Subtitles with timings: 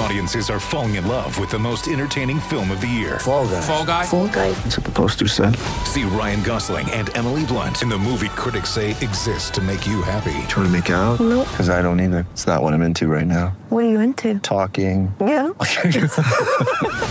[0.00, 3.18] Audiences are falling in love with the most entertaining film of the year.
[3.18, 3.60] Fall guy.
[3.60, 4.06] Fall Guy.
[4.06, 4.50] Fall guy.
[4.52, 5.54] That's what the poster said.
[5.84, 10.00] See Ryan Gosling and Emily Blunt in the movie critics say exists to make you
[10.00, 10.32] happy.
[10.48, 11.20] Trying to make it out?
[11.20, 11.46] Nope.
[11.50, 12.26] Because I don't either.
[12.32, 13.48] It's not what I'm into right now.
[13.68, 14.38] What are you into?
[14.38, 15.14] Talking.
[15.20, 15.50] Yeah.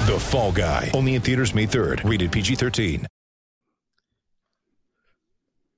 [0.10, 0.90] The Fall Guy.
[0.96, 2.10] Only in theaters May 3rd.
[2.10, 3.06] Rated PG-13.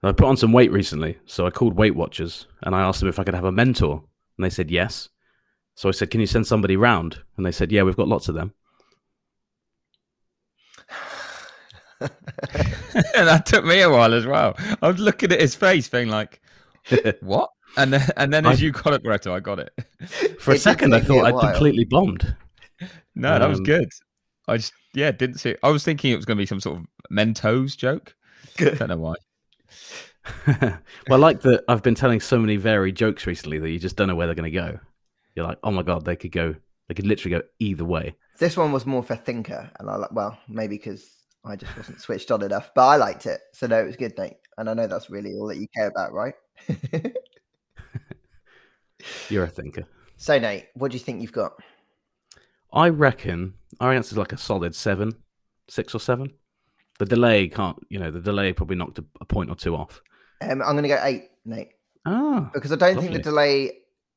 [0.03, 3.09] I put on some weight recently, so I called Weight Watchers and I asked them
[3.09, 4.03] if I could have a mentor,
[4.37, 5.09] and they said yes.
[5.81, 8.29] So I said, "Can you send somebody round?" And they said, "Yeah, we've got lots
[8.29, 8.53] of them."
[11.99, 12.09] and
[13.27, 14.55] that took me a while as well.
[14.83, 16.39] I was looking at his face, being like,
[17.21, 19.73] "What?" And then, and then as I- you got it, Barretto, I got it.
[20.39, 21.49] For a It did second, I thought I'd while.
[21.49, 22.35] completely bombed.
[23.15, 23.89] No, that was Um, good.
[24.47, 25.55] I just, yeah, didn't see.
[25.63, 28.15] I was thinking it was going to be some sort of Mentos joke.
[28.57, 29.15] Don't know why.
[30.47, 30.79] well,
[31.09, 34.07] I like that I've been telling so many varied jokes recently that you just don't
[34.07, 34.79] know where they're going to go.
[35.35, 36.55] You're like, oh my god, they could go,
[36.87, 38.15] they could literally go either way.
[38.39, 41.07] This one was more for thinker, and I like well maybe because
[41.45, 44.17] I just wasn't switched on enough, but I liked it, so no, it was good,
[44.17, 44.37] Nate.
[44.57, 46.33] And I know that's really all that you care about, right?
[49.29, 49.83] You're a thinker.
[50.17, 51.53] so Nate, what do you think you've got?
[52.73, 55.13] I reckon our answer's like a solid seven,
[55.67, 56.33] six or seven.
[56.99, 60.01] The delay can't, you know, the delay probably knocked a, a point or two off.
[60.41, 61.71] Um, I'm going to go eight, Nate,
[62.05, 63.71] Ah, because I don't think the delay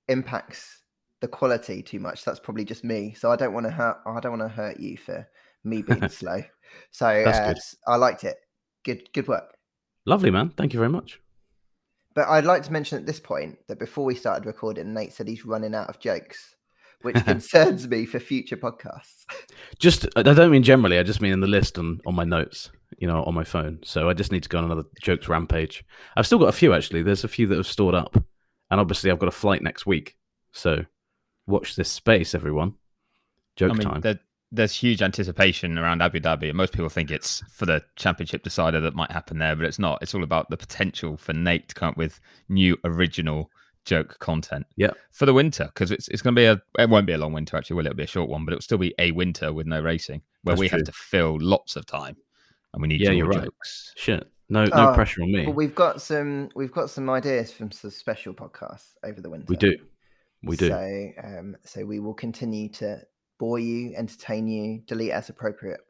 [0.08, 0.82] impacts
[1.24, 2.22] the quality too much.
[2.22, 3.96] That's probably just me, so I don't want to hurt.
[4.04, 5.26] I don't want to hurt you for
[5.64, 6.42] me being slow.
[6.90, 7.54] So uh,
[7.86, 8.36] I liked it.
[8.84, 9.56] Good, good work.
[10.04, 10.50] lovely, man.
[10.50, 11.18] Thank you very much.
[12.14, 15.26] But I'd like to mention at this point that before we started recording, Nate said
[15.26, 16.54] he's running out of jokes,
[17.00, 19.24] which concerns me for future podcasts.
[19.78, 20.98] Just, I don't mean generally.
[20.98, 23.78] I just mean in the list on, on my notes, you know, on my phone.
[23.82, 25.86] So I just need to go on another jokes rampage.
[26.18, 27.02] I've still got a few actually.
[27.02, 28.14] There's a few that have stored up,
[28.70, 30.16] and obviously I've got a flight next week.
[30.52, 30.84] So
[31.46, 32.74] watch this space, everyone.
[33.56, 34.00] Joke I mean, time.
[34.00, 34.18] there,
[34.50, 38.80] there's huge anticipation around Abu Dhabi, and most people think it's for the championship decider
[38.80, 39.98] that might happen there, but it's not.
[40.02, 43.50] It's all about the potential for Nate to come up with new original
[43.84, 44.66] joke content.
[44.76, 44.92] Yeah.
[45.12, 47.32] for the winter because it's it's going to be a it won't be a long
[47.34, 47.76] winter actually.
[47.76, 47.90] Will it?
[47.90, 50.54] It'll be a short one, but it'll still be a winter with no racing where
[50.54, 50.78] That's we true.
[50.78, 52.16] have to fill lots of time,
[52.72, 53.44] and we need Yeah, your you're right.
[53.44, 53.92] jokes.
[53.96, 54.30] Shit.
[54.48, 55.44] No, no Oh, pressure on me.
[55.46, 59.46] But we've got some we've got some ideas from some special podcasts over the winter.
[59.48, 59.76] We do.
[60.46, 60.68] We do.
[60.68, 63.02] So um so we will continue to
[63.38, 65.80] bore you, entertain you, delete as appropriate.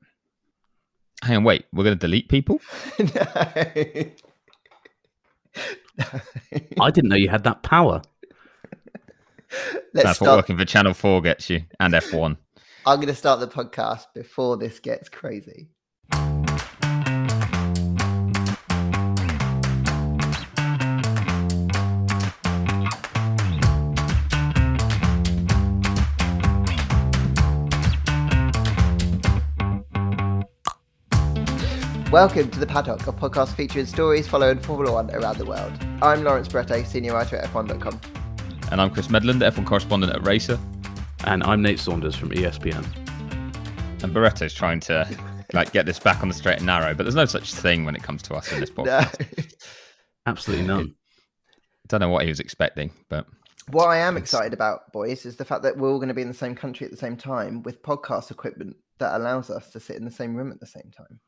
[1.22, 2.60] Hang on, wait, we're going to delete people.
[2.98, 3.08] no.
[6.80, 8.02] I didn't know you had that power.
[9.94, 12.36] Let's That's what working for Channel Four gets you, and F one.
[12.84, 15.68] I'm going to start the podcast before this gets crazy.
[32.14, 35.72] Welcome to the Paddock, a podcast featuring stories following Formula One around the world.
[36.00, 38.00] I'm Lawrence Barretto, senior writer at F1.com.
[38.70, 40.56] And I'm Chris Medland, F1 correspondent at Racer.
[41.24, 42.84] And I'm Nate Saunders from ESPN.
[44.04, 45.08] And Barretto's trying to
[45.54, 47.96] like get this back on the straight and narrow, but there's no such thing when
[47.96, 48.84] it comes to us in this No.
[48.84, 49.52] podcast.
[50.26, 50.94] Absolutely none.
[51.88, 53.26] Don't know what he was expecting, but
[53.70, 56.22] What I am excited about, boys, is the fact that we're all going to be
[56.22, 59.80] in the same country at the same time with podcast equipment that allows us to
[59.80, 61.18] sit in the same room at the same time.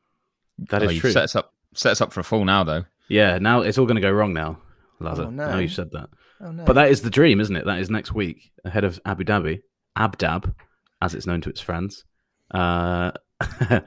[0.69, 1.11] That oh, true.
[1.11, 2.85] set us up set us up for a fall now though.
[3.09, 4.59] Yeah, now it's all going to go wrong now,
[4.99, 5.23] Lazar.
[5.23, 5.59] Oh, Now no.
[5.59, 6.09] you said that.
[6.41, 6.65] Oh no!
[6.65, 7.65] But that is the dream, isn't it?
[7.65, 9.61] That is next week ahead of Abu Dhabi,
[9.97, 10.53] Abdab,
[11.01, 12.03] as it's known to its friends.
[12.53, 13.11] Uh,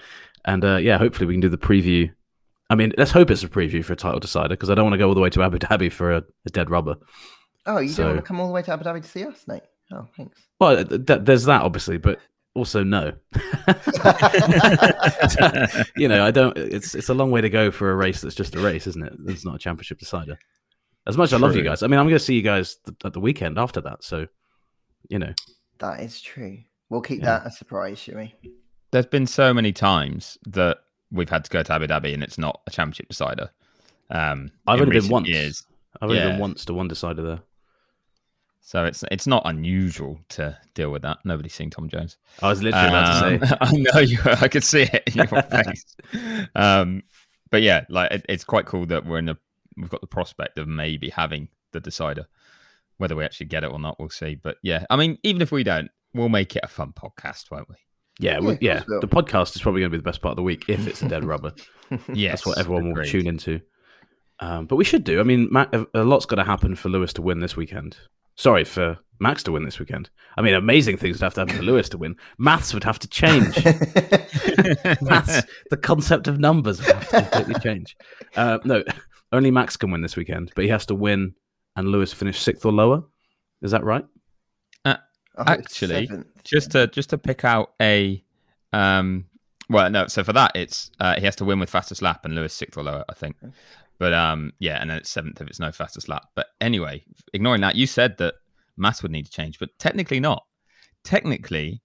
[0.45, 2.11] and uh, yeah, hopefully we can do the preview.
[2.69, 4.95] I mean, let's hope it's a preview for a title decider because I don't want
[4.95, 6.97] to go all the way to Abu Dhabi for a, a dead rubber.
[7.67, 9.25] oh, you so- don't want to come all the way to Abu Dhabi to see
[9.25, 9.63] us, Nate?
[9.93, 10.41] Oh, thanks.
[10.61, 12.21] Well, th- th- there's that obviously, but
[12.61, 13.13] also no.
[15.97, 16.57] you know, I don't.
[16.57, 19.03] It's it's a long way to go for a race that's just a race, isn't
[19.03, 19.15] it?
[19.27, 20.39] It's not a championship decider.
[21.07, 22.77] As much as I love you guys, I mean, I'm going to see you guys
[22.85, 24.05] th- at the weekend after that.
[24.05, 24.27] So,
[25.09, 25.33] you know,
[25.79, 26.59] That is true.
[26.91, 27.39] We'll keep Yeah.
[27.39, 28.35] that a surprise, shall we?
[28.91, 30.79] There's been so many times that
[31.11, 33.51] we've had to go to Abu Dhabi and it's not a championship decider.
[34.11, 35.27] Um, I've only been once.
[35.29, 35.65] Years.
[36.01, 36.33] I've only Yeah.
[36.33, 37.41] been once to one decider there.
[38.63, 41.19] So it's it's not unusual to deal with that.
[41.25, 42.19] Nobody's seen Tom Jones.
[42.43, 43.57] I was literally about to Um, say.
[43.61, 44.19] I know you.
[44.25, 45.85] I could see it in your face.
[46.55, 47.03] Um,
[47.51, 49.37] but yeah, like it, it's quite cool that we're in a.
[49.77, 52.27] We've got the prospect of maybe having the decider.
[52.99, 54.35] Whether we actually get it or not, we'll see.
[54.35, 57.69] But yeah, I mean, even if we don't, we'll make it a fun podcast, won't
[57.69, 57.77] we?
[58.19, 58.75] Yeah, Yeah, well, yeah.
[58.75, 59.01] course we will.
[59.01, 61.01] The podcast is probably going to be the best part of the week if it's
[61.03, 61.53] a dead rubber.
[62.13, 63.61] Yes, That's what everyone will tune into.
[64.39, 65.19] Um, but we should do.
[65.19, 67.97] I mean, Ma- a, a lot's got to happen for Lewis to win this weekend.
[68.41, 70.09] Sorry, for Max to win this weekend.
[70.35, 72.17] I mean, amazing things would have to happen for Lewis to win.
[72.39, 73.55] Maths would have to change.
[75.03, 77.99] Maths, the concept of numbers would have to completely change.
[78.35, 78.83] Uh, no,
[79.31, 81.35] only Max can win this weekend, but he has to win
[81.77, 83.03] and Lewis finish sixth or lower.
[83.61, 84.07] Is that right?
[85.37, 86.27] I think it's Actually, seventh.
[86.45, 88.23] just to just to pick out a
[88.73, 89.27] um
[89.69, 92.35] well no so for that it's uh, he has to win with fastest lap and
[92.35, 93.37] lewis sixth or lower i think
[94.01, 97.61] but um yeah and then it's seventh if it's no fastest lap but anyway ignoring
[97.61, 98.35] that you said that
[98.77, 100.43] mass would need to change but technically not
[101.05, 101.81] technically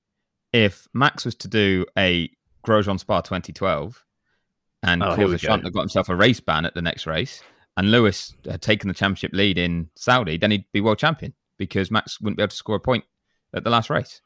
[0.51, 2.27] if max was to do a
[2.65, 4.03] grosjean spa 2012
[4.81, 7.05] and Oh, cause we a shunt that got himself a race ban at the next
[7.05, 7.43] race
[7.77, 11.91] and lewis had taken the championship lead in saudi then he'd be world champion because
[11.91, 13.03] max wouldn't be able to score a point
[13.53, 14.21] at the last race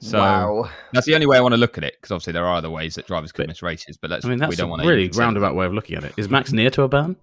[0.00, 0.70] so wow.
[0.94, 2.70] that's the only way I want to look at it because obviously there are other
[2.70, 4.82] ways that drivers could miss races, but let's I mean, we that's don't a want
[4.82, 6.14] to really roundabout way of looking at it.
[6.16, 7.16] Is Max near to a ban?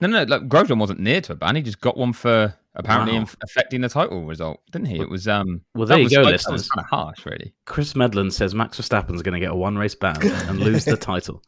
[0.00, 1.56] No, no, like Grosjean wasn't near to a ban.
[1.56, 3.20] He just got one for apparently Wow.
[3.20, 5.00] inf- affecting the title result, didn't he?
[5.00, 5.62] It was um.
[5.74, 6.68] Well, there you was, go, like, listeners.
[6.68, 7.54] Kind of harsh, really.
[7.64, 10.96] Chris Medland says Max Verstappen's going to get a one race ban and lose the
[10.96, 11.42] title.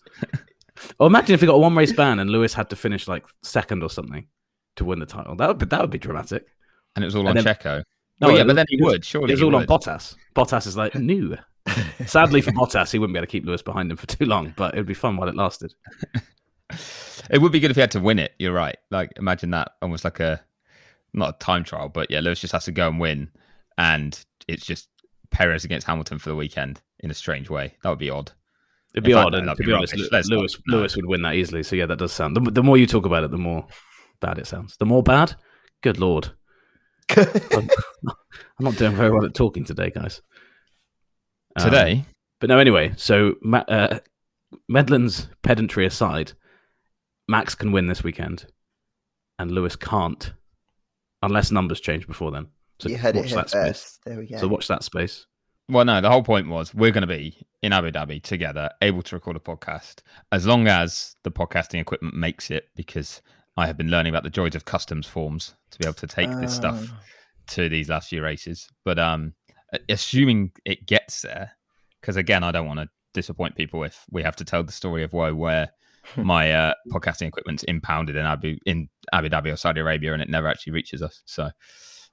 [0.98, 3.26] Or imagine if he got a one race ban and Lewis had to finish like
[3.42, 4.26] second or something
[4.76, 5.36] to win the title.
[5.36, 6.46] That would be, that would be dramatic.
[6.96, 7.82] And it was all And on then- Checo.
[8.20, 9.30] No, well, yeah, it but then he would surely.
[9.32, 9.68] It was all on would.
[9.68, 10.16] Bottas.
[10.34, 11.36] Bottas is like, new.
[12.06, 14.54] Sadly for Bottas, he wouldn't be able to keep Lewis behind him for too long,
[14.56, 15.72] but it would be fun while it lasted.
[17.30, 18.32] It would be good if he had to win it.
[18.38, 18.76] You're right.
[18.90, 20.40] Like imagine that almost like a
[21.12, 23.28] not a time trial, but yeah, Lewis just has to go and win,
[23.76, 24.88] and it's just
[25.30, 27.74] Perez against Hamilton for the weekend in a strange way.
[27.82, 28.32] That would be odd.
[28.94, 30.10] It'd be fact, odd, and to be honest, rubbish.
[30.10, 30.58] Lew- Let's not- Lewis.
[30.68, 31.62] Lewis would win that easily.
[31.64, 32.34] So yeah, that does sound.
[32.34, 33.66] The, the more you talk about it, the more
[34.20, 34.76] bad it sounds.
[34.78, 35.34] The more bad.
[35.82, 36.30] Good lord,
[37.16, 37.26] I'm,
[38.08, 38.14] I'm
[38.60, 40.22] not doing very well at talking today, guys.
[41.56, 42.04] Um, Today,
[42.40, 42.58] but no.
[42.58, 43.98] Anyway, so uh,
[44.70, 46.32] Medland's pedantry aside,
[47.28, 48.46] Max can win this weekend,
[49.38, 50.32] and Lewis can't,
[51.22, 52.46] unless numbers change before then.
[52.80, 53.98] So you heard it watch here that space.
[54.06, 54.38] There we go.
[54.38, 55.26] So watch that space.
[55.68, 59.02] Well, no, the whole point was we're going to be in Abu Dhabi together, able
[59.02, 59.96] to record a podcast
[60.32, 63.20] as long as the podcasting equipment makes it, because
[63.56, 66.30] I have been learning about the joys of customs forms to be able to take
[66.40, 67.00] this stuff Ah.
[67.48, 68.68] to these last few races.
[68.84, 69.34] But um,
[69.90, 71.52] assuming it gets there,
[72.00, 75.02] because again, I don't want to disappoint people if we have to tell the story
[75.02, 75.70] of woe where
[76.16, 80.28] my uh, podcasting equipment's impounded in Abu in Abu Dhabi or Saudi Arabia and it
[80.28, 81.22] never actually reaches us.
[81.26, 81.50] So.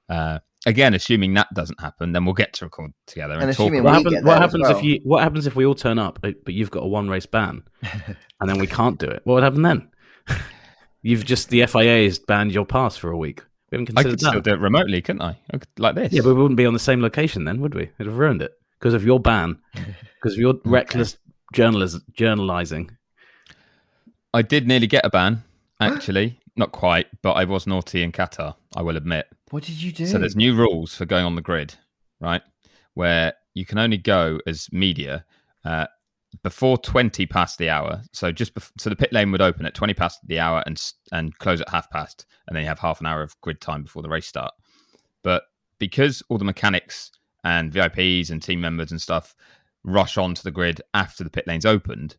[0.08, 0.38] Uh,
[0.68, 3.84] again, assuming that doesn't happen, then we'll get to record together and, And talk about
[3.84, 5.00] What, we happen, what there as happens if you?
[5.04, 7.64] What happens if we all turn up, but, but you've got a one race ban,
[7.82, 9.22] and then we can't do it?
[9.24, 9.90] What would happen then?
[11.02, 13.44] you've just the FIA has banned your pass for a week.
[13.72, 15.40] We haven't I considered could still do it remotely, couldn't I?
[15.52, 16.14] I could- Like this.
[16.14, 17.84] Yeah, but we wouldn't be on the same location then, would we?
[17.84, 21.18] It'd have ruined it because of your ban, because of your reckless
[21.54, 22.92] journalism, journalizing.
[24.36, 25.46] I did nearly get a ban,
[25.80, 26.40] actually.
[26.58, 29.28] Not quite, but I was naughty in Qatar, I will admit.
[29.50, 30.06] what did you do?
[30.06, 31.76] So there's new rules for going on the grid,
[32.20, 32.42] right?
[32.96, 35.24] Where you can only go as media
[35.64, 35.88] uh,
[36.44, 38.04] before 20 past the hour.
[38.12, 40.82] So just bef- so the pit lane would open at 20 past the hour and
[41.14, 43.84] and close at half past, and then you have half an hour of grid time
[43.84, 44.54] before the race start.
[45.24, 45.44] But
[45.80, 47.10] because all the mechanics
[47.46, 49.34] and VIPs and team members and stuff
[49.86, 52.18] rush onto the grid after the pit lane's opened,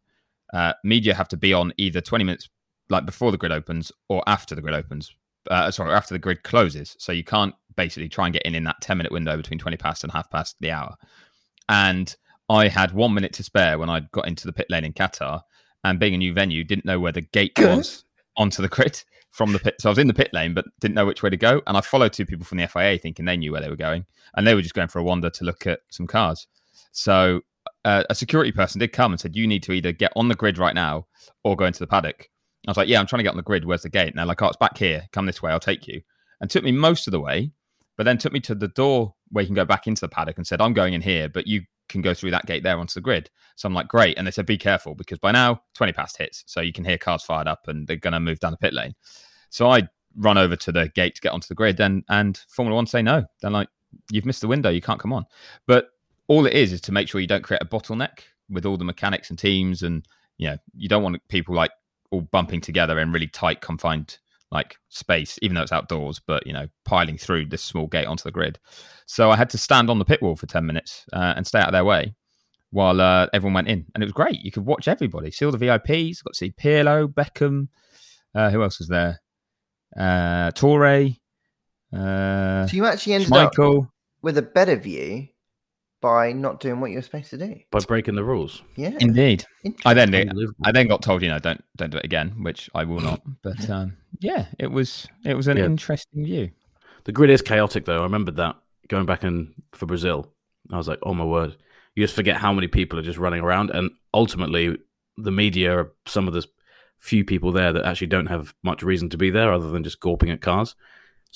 [0.52, 2.48] uh, media have to be on either 20 minutes
[2.88, 5.12] like before the grid opens or after the grid opens.
[5.50, 6.96] Uh, sorry, after the grid closes.
[6.98, 9.76] So you can't basically try and get in in that 10 minute window between 20
[9.76, 10.96] past and half past the hour.
[11.68, 12.14] And
[12.48, 15.42] I had one minute to spare when I got into the pit lane in Qatar.
[15.84, 17.76] And being a new venue, didn't know where the gate Good.
[17.76, 18.04] was
[18.36, 19.76] onto the grid from the pit.
[19.80, 21.62] So I was in the pit lane, but didn't know which way to go.
[21.66, 24.04] And I followed two people from the FIA thinking they knew where they were going.
[24.34, 26.46] And they were just going for a wander to look at some cars.
[26.90, 27.42] So
[27.86, 30.34] uh, a security person did come and said, You need to either get on the
[30.34, 31.06] grid right now
[31.44, 32.28] or go into the paddock.
[32.66, 33.64] I was like, Yeah, I'm trying to get on the grid.
[33.64, 34.08] Where's the gate?
[34.08, 35.06] And they're like, Oh, it's back here.
[35.12, 35.52] Come this way.
[35.52, 36.02] I'll take you.
[36.40, 37.52] And took me most of the way,
[37.96, 40.36] but then took me to the door where you can go back into the paddock
[40.36, 42.94] and said, I'm going in here, but you can go through that gate there onto
[42.94, 43.30] the grid.
[43.54, 44.18] So I'm like, Great.
[44.18, 46.42] And they said, Be careful because by now, 20 past hits.
[46.48, 48.74] So you can hear cars fired up and they're going to move down the pit
[48.74, 48.94] lane.
[49.50, 52.74] So I run over to the gate to get onto the grid and, and Formula
[52.74, 53.26] One say no.
[53.40, 53.68] They're like,
[54.10, 54.70] You've missed the window.
[54.70, 55.24] You can't come on.
[55.68, 55.90] But
[56.28, 58.84] all it is is to make sure you don't create a bottleneck with all the
[58.84, 60.06] mechanics and teams and
[60.38, 61.70] you know, you don't want people like
[62.10, 64.18] all bumping together in really tight, confined
[64.50, 68.22] like space, even though it's outdoors, but you know, piling through this small gate onto
[68.22, 68.58] the grid.
[69.06, 71.58] So I had to stand on the pit wall for 10 minutes uh, and stay
[71.58, 72.14] out of their way
[72.70, 73.86] while uh, everyone went in.
[73.94, 74.40] And it was great.
[74.42, 77.68] You could watch everybody, see all the VIPs, got to see Pirlo, Beckham,
[78.34, 79.20] uh, who else was there?
[79.98, 81.08] Uh, Torre,
[81.92, 83.54] uh, So you actually ended up
[84.22, 85.28] with a better view
[86.00, 87.58] by not doing what you're supposed to do.
[87.70, 88.62] by breaking the rules.
[88.76, 88.92] Yeah.
[89.00, 89.44] Indeed.
[89.84, 90.14] I then
[90.64, 93.22] I then got told, you know, don't don't do it again, which I will not.
[93.42, 95.64] But um, yeah, it was it was an Yeah.
[95.64, 96.50] interesting view.
[97.04, 98.00] The grid is chaotic, though.
[98.00, 98.56] I remembered that
[98.88, 100.32] going back in for Brazil.
[100.70, 101.56] I was like, oh my word.
[101.94, 103.70] You just forget how many people are just running around.
[103.70, 104.76] And ultimately,
[105.16, 106.44] the media are some of the
[106.98, 110.00] few people there that actually don't have much reason to be there other than just
[110.00, 110.74] gawping at cars.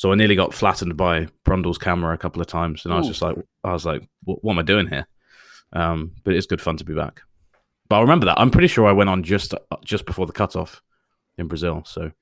[0.00, 2.87] So I nearly got flattened by Brundle's camera a couple of times.
[2.87, 3.11] And I was Ooh.
[3.11, 5.07] just like, I was like, what, what am I doing here?
[5.75, 7.21] Um, but it's good fun to be back.
[7.87, 8.40] But I remember that.
[8.40, 9.52] I'm pretty sure I went on just
[9.85, 10.80] just before the cutoff
[11.37, 11.83] in Brazil.
[11.85, 12.12] So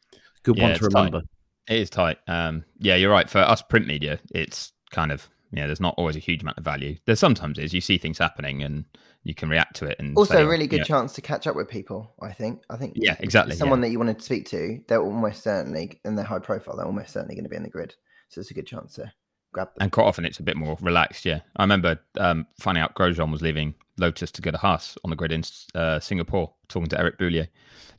[0.42, 1.04] good Yeah, one to it's tight.
[1.04, 1.22] remember.
[1.68, 2.18] It is tight.
[2.26, 3.30] Um, yeah, you're right.
[3.30, 5.66] For us print media, it's kind of yeah.
[5.66, 6.96] There's not always a huge amount of value.
[7.06, 7.72] There sometimes is.
[7.72, 8.84] You see things happening and
[9.24, 9.96] you can react to it.
[9.98, 12.12] And Also, say, a really good yeah, chance to catch up with people.
[12.20, 12.62] I think.
[12.70, 12.94] I think.
[12.96, 13.86] Yeah, exactly, Someone yeah.
[13.88, 16.76] that you wanted to speak to, they're almost certainly, and they're high profile.
[16.76, 17.94] They're almost certainly going to be in the grid.
[18.28, 19.12] So it's a good chance to
[19.52, 19.76] grab them.
[19.80, 21.24] And quite often it's a bit more relaxed.
[21.24, 25.10] Yeah, I remember um, finding out Grosjean was leaving Lotus to go to Haas on
[25.10, 25.42] the grid in
[25.74, 27.48] uh, Singapore, talking to Eric Boullier,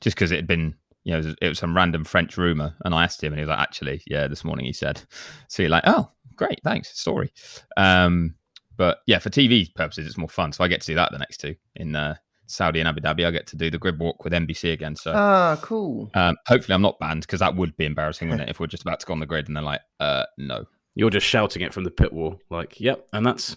[0.02, 0.76] just because it had been.
[1.04, 3.40] You know, it was, it was some random French rumor, and I asked him, and
[3.40, 5.02] he was like, "Actually, yeah, this morning he said."
[5.48, 7.32] So you're like, "Oh, great, thanks, story."
[7.78, 8.36] Um,
[8.78, 10.52] but yeah, for TV purposes, it's more fun.
[10.54, 12.16] So I get to do that the next two in uh,
[12.48, 13.26] Saudi and Abu Dhabi.
[13.26, 14.96] I get to do the grid walk with NBC again.
[14.96, 16.10] So Ah, cool.
[16.14, 18.52] um, hopefully, I'm not banned because that would be embarrassing, wouldn't it?
[18.52, 20.66] If we're just about to go on the grid and they're like, "Uh, no."
[20.96, 23.56] You're just shouting it from the pit wall, like, "Yep," and that's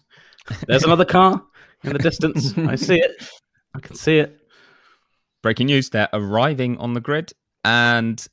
[0.68, 1.42] there's another car
[1.82, 2.56] in the distance.
[2.56, 3.10] I see it.
[3.74, 4.38] I can see it.
[5.42, 7.32] Breaking news they're arriving on the grid
[7.64, 8.26] and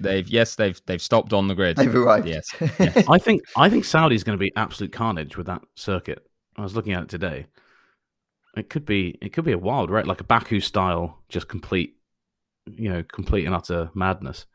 [0.00, 2.26] they've yes they've they've stopped on the grid They've arrived.
[2.26, 2.46] yes,
[2.78, 3.04] yes.
[3.08, 6.26] I think I think Saudi's going to be absolute carnage with that circuit.
[6.56, 7.46] I was looking at it today.
[8.56, 11.96] It could be it could be a wild right, like a Baku style, just complete,
[12.66, 14.46] you know, complete and utter madness.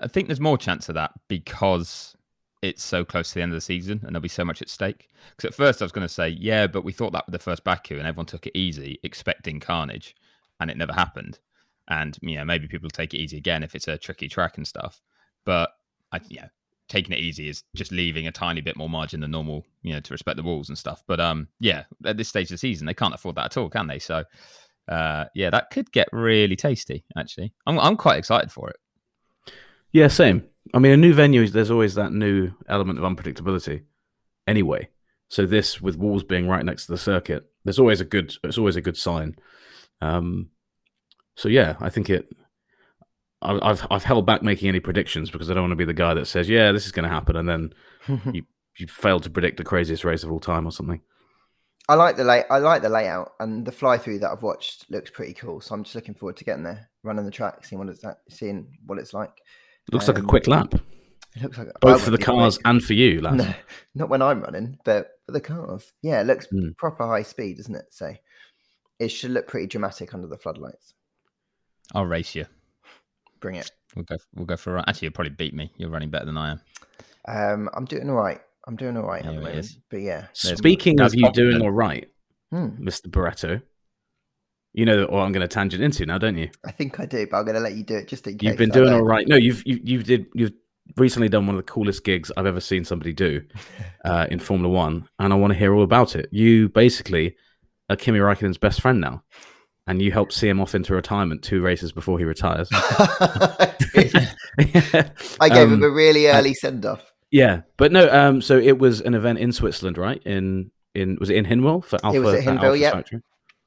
[0.00, 2.14] i think there's more chance of that because
[2.62, 4.68] it's so close to the end of the season and there'll be so much at
[4.68, 7.32] stake because at first i was going to say yeah but we thought that with
[7.32, 10.14] the first baku and everyone took it easy expecting carnage
[10.60, 11.38] and it never happened
[11.88, 14.66] and you know maybe people take it easy again if it's a tricky track and
[14.66, 15.00] stuff
[15.44, 15.70] but
[16.12, 16.46] i yeah
[16.88, 20.00] taking it easy is just leaving a tiny bit more margin than normal you know
[20.00, 22.86] to respect the rules and stuff but um yeah at this stage of the season
[22.86, 24.22] they can't afford that at all can they so
[24.88, 28.76] uh yeah that could get really tasty actually i'm, I'm quite excited for it
[29.92, 30.44] Yeah, same.
[30.74, 33.84] I mean, a new venue is there's always that new element of unpredictability.
[34.46, 34.90] Anyway,
[35.28, 38.34] so this with walls being right next to the circuit, there's always a good.
[38.44, 39.36] It's always a good sign.
[40.00, 40.50] Um,
[41.36, 42.28] so yeah, I think it.
[43.42, 45.92] I- I've I've held back making any predictions because I don't want to be the
[45.94, 47.72] guy that says, "Yeah, this is going to happen," and then
[48.32, 48.44] you
[48.78, 51.00] you failed to predict the craziest race of all time or something.
[51.88, 52.42] I like the lay.
[52.50, 55.60] I like the layout and the fly through that I've watched looks pretty cool.
[55.60, 58.18] So I'm just looking forward to getting there, running the track, seeing what it's that,
[58.28, 59.30] seeing what it's like.
[59.88, 62.66] It looks like a Um, quick lap, It looks like both for the cars quick.
[62.66, 63.36] and for you, lads.
[63.44, 63.54] No,
[63.94, 65.92] not when I'm running, but for the cars.
[66.02, 66.70] Yeah, it looks Hmm.
[66.76, 67.84] proper high speed, doesn't it?
[67.90, 68.12] So
[68.98, 70.94] it should look pretty dramatic under the floodlights.
[71.94, 72.46] i'll race you
[73.40, 73.70] Bring it.
[73.94, 76.24] we'll go we'll go for a run actually you'll probably beat me you're running better
[76.26, 76.60] than i am
[77.28, 78.40] Um, I'm doing all right.
[78.68, 79.68] I'm doing all right at the moment.
[79.90, 82.08] But yeah, Speaking That's of you doing all right,
[82.50, 82.70] Hmm.
[82.84, 83.08] Mr.
[83.08, 83.62] Barretto,
[84.72, 86.50] you know what I'm going to tangent into now, don't you?
[86.64, 88.48] I think I do, but I'm going to let you do it just in case.
[88.48, 89.26] You've been doing all right.
[89.28, 90.52] No, you've you, you've did you've
[90.96, 93.42] recently done one of the coolest gigs I've ever seen somebody do
[94.04, 96.28] uh, in Formula One, and I want to hear all about it.
[96.32, 97.36] You basically
[97.88, 99.22] are Kimi Raikkonen's best friend now,
[99.86, 102.68] and you helped see him off into retirement two races before he retires.
[105.40, 107.12] I gave him Um, a really early send off.
[107.30, 108.08] yeah, but no.
[108.10, 110.22] Um, so it was an event in Switzerland, right?
[110.24, 112.20] In in was it in Hinwil for Alpha?
[112.20, 112.90] was at Hinwil.
[112.90, 113.20] Factory?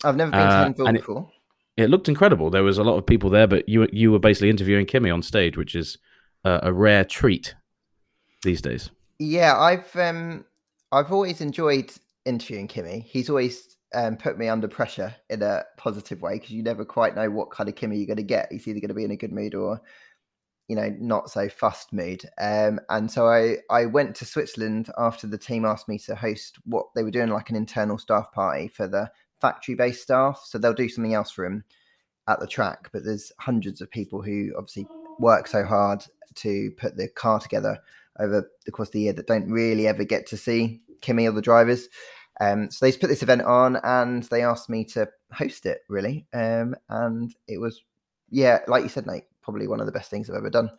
[0.03, 1.29] I've never been uh, to Hinwil and it- before.
[1.77, 2.49] It looked incredible.
[2.49, 5.21] There was a lot of people there, but you you were basically interviewing Kimi on
[5.21, 5.97] stage, which is
[6.43, 7.55] uh, a rare treat
[8.43, 8.89] these days.
[9.17, 10.43] Yeah, I've um,
[10.91, 11.89] I've always enjoyed
[12.25, 12.99] interviewing Kimi.
[13.07, 17.15] He's always um, put me under pressure in a positive way because you never quite
[17.15, 18.51] know what kind of Kimi you're going to get.
[18.51, 19.81] He's either going to be in a good mood or,
[20.67, 22.23] you know, not so fussed mood.
[22.39, 26.57] Um, and so I I went to Switzerland after the team asked me to host
[26.65, 29.09] what they were doing like an internal staff party for the
[29.41, 30.41] factory based staff.
[30.45, 31.63] So they'll do something else for him
[32.27, 36.05] at the track, but there's hundreds of people who obviously work so hard
[36.35, 37.79] to put the car together
[38.19, 41.31] over the course of the year that don't really ever get to see Kimi or
[41.31, 41.89] the drivers.
[42.39, 46.25] Um, so they put this event on and they asked me to host it, really.
[46.33, 47.83] Um, and it was,
[48.29, 50.69] yeah, like you said, Nate, probably one of the best things I've ever done.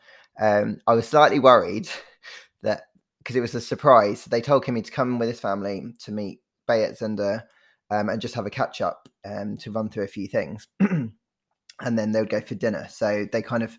[0.41, 1.89] Um, I was slightly worried
[2.63, 2.85] that
[3.19, 6.41] because it was a surprise, they told Kimi to come with his family to meet
[6.67, 7.43] Beat Zehnder
[7.91, 10.69] um, and just have a catch up um, to run through a few things.
[10.81, 12.87] and then they would go for dinner.
[12.89, 13.77] So they kind of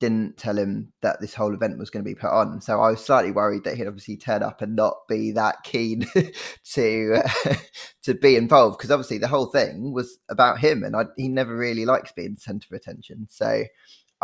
[0.00, 2.60] didn't tell him that this whole event was going to be put on.
[2.60, 6.06] So I was slightly worried that he'd obviously turn up and not be that keen
[6.74, 7.54] to uh,
[8.02, 11.56] to be involved because obviously the whole thing was about him, and I, he never
[11.56, 13.26] really likes being the centre of attention.
[13.30, 13.64] So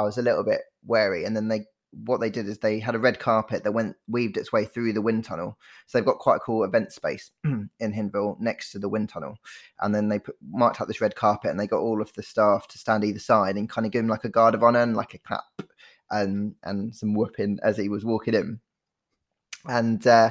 [0.01, 1.25] I was a little bit wary.
[1.25, 4.37] And then they what they did is they had a red carpet that went weaved
[4.37, 5.59] its way through the wind tunnel.
[5.87, 9.39] So they've got quite a cool event space in Hinwil next to the wind tunnel.
[9.81, 12.23] And then they put, marked out this red carpet and they got all of the
[12.23, 14.81] staff to stand either side and kind of give him like a guard of honor
[14.81, 15.63] and like a clap
[16.11, 18.61] and and some whooping as he was walking in.
[19.67, 20.31] And uh,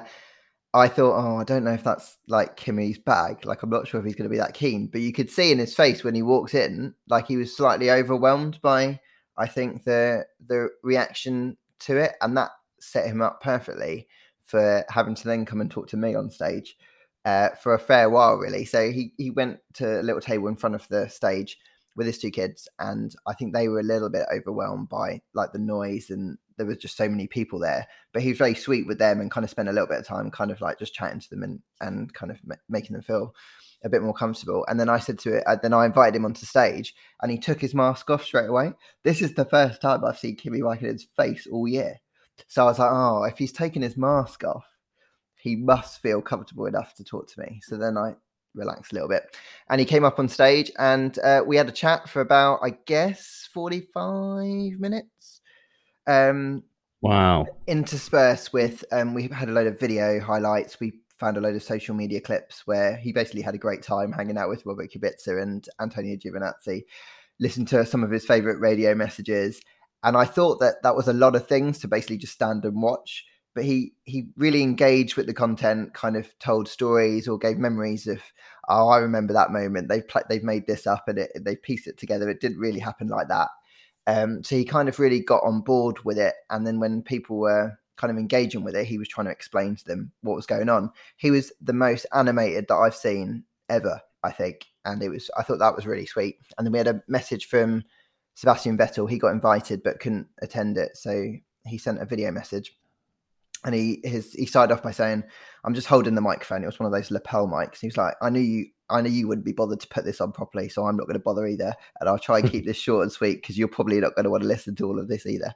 [0.73, 3.45] I thought, oh, I don't know if that's like Kimi's bag.
[3.45, 4.87] Like, I'm not sure if he's going to be that keen.
[4.87, 7.91] But you could see in his face when he walked in, like he was slightly
[7.91, 8.99] overwhelmed by
[9.39, 14.07] I think the the reaction to it, and that set him up perfectly
[14.43, 16.75] for having to then come and talk to me on stage
[17.25, 18.65] uh, for a fair while, really.
[18.65, 21.57] So he he went to a little table in front of the stage
[21.95, 25.51] with his two kids, and I think they were a little bit overwhelmed by like
[25.53, 27.87] the noise and there was just so many people there.
[28.13, 30.05] But he was very sweet with them and kind of spent a little bit of
[30.05, 33.33] time, kind of like just chatting to them and and kind of making them feel
[33.83, 34.65] a bit more comfortable.
[34.67, 37.37] And then I said to it, uh, then I invited him onto stage and he
[37.37, 38.73] took his mask off straight away.
[39.03, 41.99] This is the first time I've seen Kimi Raikkonen's face all year.
[42.47, 44.65] So I was like, oh, if he's taking his mask off,
[45.35, 47.61] he must feel comfortable enough to talk to me.
[47.63, 48.15] So then I
[48.53, 49.35] relaxed a little bit.
[49.69, 52.71] And he came up on stage and uh, we had a chat for about, I
[52.85, 55.41] guess, 45 minutes.
[56.07, 56.63] Um,
[57.01, 57.45] wow.
[57.67, 60.79] Interspersed with, um, we had a load of video highlights.
[60.79, 64.11] We found a load of social media clips where he basically had a great time
[64.11, 66.83] hanging out with Robert Kubica and Antonio Giovinazzi,
[67.39, 69.61] listened to some of his favorite radio messages.
[70.03, 72.81] And I thought that that was a lot of things to basically just stand and
[72.81, 73.25] watch.
[73.53, 78.07] But he he really engaged with the content, kind of told stories or gave memories
[78.07, 78.21] of,
[78.69, 79.89] oh, I remember that moment.
[79.89, 82.29] They've pl- they've made this up and it, they've pieced it together.
[82.29, 83.49] It didn't really happen like that.
[84.07, 86.35] Um, so he kind of really got on board with it.
[86.49, 89.75] And then when people were kind of engaging with it, he was trying to explain
[89.75, 90.89] to them what was going on.
[91.17, 95.43] He was the most animated that I've seen ever, I think, and it was I
[95.43, 96.37] thought that was really sweet.
[96.57, 97.83] And then we had a message from
[98.35, 99.09] Sebastian Vettel.
[99.09, 101.33] He got invited but couldn't attend it, so
[101.65, 102.73] he sent a video message.
[103.65, 105.25] And he his he started off by saying,
[105.65, 106.63] "I'm just holding the microphone.
[106.63, 109.09] It was one of those lapel mics." He was like, "I knew you, I knew
[109.09, 111.45] you wouldn't be bothered to put this on properly, so I'm not going to bother
[111.45, 111.73] either.
[111.99, 114.29] And I'll try and keep this short and sweet because you're probably not going to
[114.29, 115.53] want to listen to all of this either."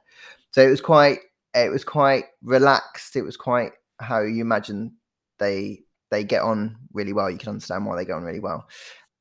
[0.50, 1.20] So it was quite
[1.54, 3.16] it was quite relaxed.
[3.16, 4.96] It was quite how you imagine
[5.38, 7.30] they they get on really well.
[7.30, 8.66] You can understand why they get on really well.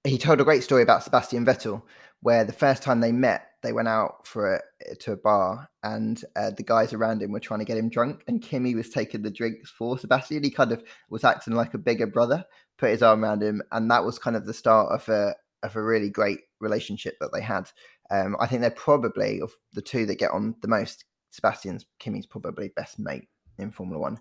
[0.04, 1.82] He told a great story about Sebastian Vettel,
[2.22, 6.24] where the first time they met, they went out for a, to a bar, and
[6.36, 9.22] uh, the guys around him were trying to get him drunk, and Kimi was taking
[9.22, 10.44] the drinks for Sebastian.
[10.44, 12.44] He kind of was acting like a bigger brother,
[12.78, 15.76] put his arm around him, and that was kind of the start of a of
[15.78, 17.70] a really great relationship that they had.
[18.12, 22.28] Um, I think they're probably of the two that get on the most Sebastian's Kimi's
[22.28, 24.20] probably best mate in Formula One.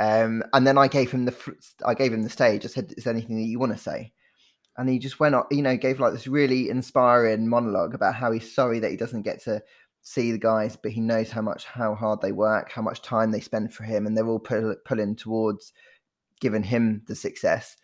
[0.00, 2.64] Um, and then I gave him the I gave him the stage.
[2.64, 4.12] I said, "Is there anything that you want to say?"
[4.76, 8.30] And he just went on, you know, gave like this really inspiring monologue about how
[8.30, 9.62] he's sorry that he doesn't get to
[10.02, 13.30] see the guys, but he knows how much how hard they work, how much time
[13.30, 15.72] they spend for him, and they're all pull, pulling towards
[16.40, 17.76] giving him the success.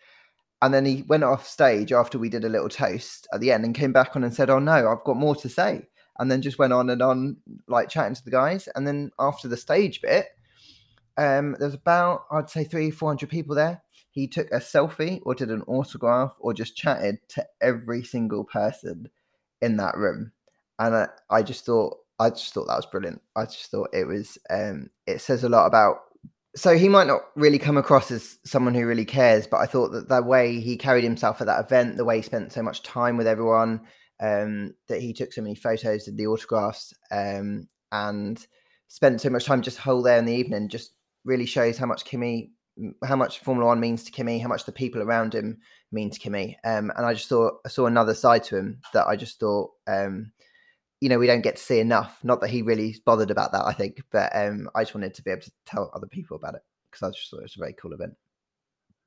[0.61, 3.65] And then he went off stage after we did a little toast at the end
[3.65, 5.87] and came back on and said, "Oh no, I've got more to say."
[6.19, 8.69] And then just went on and on like chatting to the guys.
[8.75, 10.27] And then after the stage bit
[11.17, 13.81] um there's about i'd say three 400 people there.
[14.11, 19.09] He took a selfie or did an autograph or just chatted to every single person
[19.61, 20.31] in that room.
[20.79, 23.21] And i, I just thought i just thought that was brilliant.
[23.35, 25.97] I just thought it was um it says a lot about
[26.55, 29.91] so he might not really come across as someone who really cares but i thought
[29.91, 32.81] that the way he carried himself at that event the way he spent so much
[32.81, 33.81] time with everyone
[34.19, 38.45] um, that he took so many photos, did the autographs, um, and
[38.87, 40.69] spent so much time just whole there in the evening.
[40.69, 40.91] Just
[41.23, 42.51] really shows how much Kimi,
[43.03, 45.59] how much Formula One means to Kimi, how much the people around him
[45.91, 46.57] mean to Kimi.
[46.63, 49.71] Um, and I just thought I saw another side to him that I just thought,
[49.87, 50.31] um,
[51.01, 52.19] you know, we don't get to see enough.
[52.23, 55.23] Not that he really bothered about that, I think, but um, I just wanted to
[55.23, 57.59] be able to tell other people about it because I just thought it was a
[57.59, 58.13] very cool event.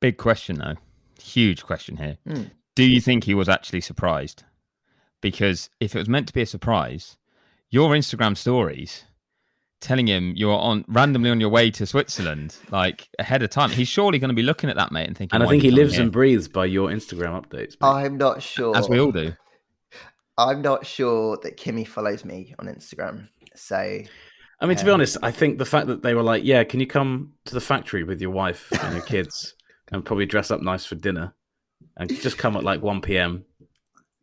[0.01, 0.77] Big question though,
[1.21, 2.18] huge question here.
[2.27, 2.51] Mm.
[2.77, 4.44] Do you think he was actually surprised?
[5.21, 7.17] Because if it was meant to be a surprise,
[7.71, 9.05] your Instagram stories
[9.81, 13.71] telling him you're on randomly on your way to Switzerland, like ahead of time.
[13.71, 15.35] He's surely going to be looking at that mate and thinking.
[15.37, 17.77] And I think he lives here?" and breathes by your Instagram updates.
[17.81, 17.89] mate.
[17.89, 18.77] I'm not sure.
[18.77, 19.33] as we all do.
[20.37, 23.29] I'm not sure that Kimi follows me on Instagram.
[23.57, 23.77] So
[24.61, 26.65] I mean, to be Um, honest, I think the fact that they were like, "Yeah,
[26.65, 29.55] can you come to the factory with your wife and your kids,
[29.93, 31.35] and probably dress up nice for dinner,
[31.97, 33.45] and just come at like one p.m."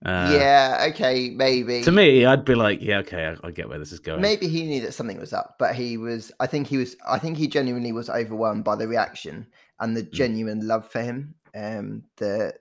[0.06, 1.82] Uh, yeah, okay, maybe.
[1.82, 4.48] To me, I'd be like, "Yeah, okay, I, I get where this is going." Maybe
[4.48, 6.32] he knew that something was up, but he was.
[6.39, 6.96] I think he was.
[7.08, 9.48] I think he genuinely was overwhelmed by the reaction
[9.80, 10.15] and the Hmm.
[10.15, 11.34] genuine love for him.
[11.56, 12.54] Um, the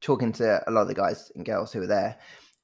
[0.00, 2.18] talking to a lot of the guys and girls who were there,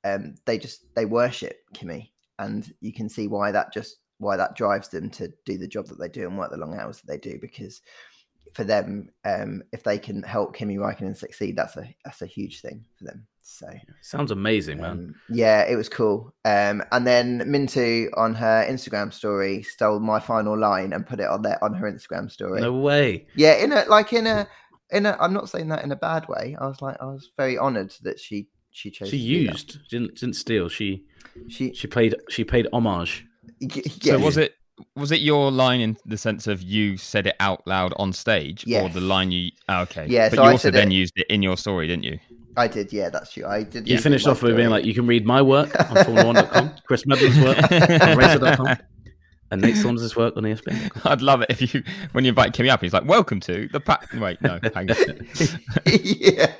[0.05, 4.57] um, they just they worship Kimi, and you can see why that just why that
[4.57, 7.07] drives them to do the job that they do and work the long hours that
[7.07, 7.83] they do because
[8.57, 12.61] for them, um, if they can help Kimi Raikkonen succeed, that's a that's a huge
[12.63, 13.27] thing for them.
[13.43, 13.69] So
[14.03, 14.91] Sounds amazing, man.
[14.91, 16.35] um, yeah, it was cool.
[16.45, 21.29] Um, and then Minttu on her Instagram story stole my final line and put it
[21.29, 22.61] on there on her Instagram story.
[22.61, 23.27] no way.
[23.37, 24.49] Yeah, in a like in a
[24.91, 25.17] in a.
[25.21, 26.57] I'm not saying that in a bad way.
[26.61, 29.11] I was like, I was very honoured that she she chose.
[29.11, 29.53] She to do that.
[29.53, 30.69] used, didn't didn't steal.
[30.69, 31.05] She
[31.49, 31.73] She.
[31.75, 33.25] she paid she paid homage.
[33.61, 34.56] y- So was it
[34.95, 38.65] was it your line in the sense of you said it out loud on stage,
[38.73, 39.51] or the line you?
[39.69, 41.87] oh, okay, Yeah, but so you I also then it- used it in your story,
[41.87, 42.19] didn't you?
[42.59, 42.91] I did.
[42.93, 43.45] Yeah, that's true.
[43.45, 43.87] I did.
[43.87, 45.97] You use finished in my off with being like, "You can read my work on
[45.97, 48.77] Formula1.com, Chris Medland's work on Racer.com,
[49.51, 52.71] and Nate Saunders' work on ESPN." I'd love it if you when you invite Kimi
[52.71, 54.97] up, he's like, "Welcome to the pack." Wait, no, hang on.
[55.87, 56.53] yeah.